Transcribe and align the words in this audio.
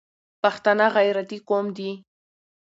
پښتانه 0.41 0.85
غیرتي 0.97 1.37
قوم 1.47 1.65
دي 1.77 1.91